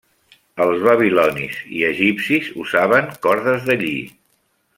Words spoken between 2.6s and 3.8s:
usaven cordes de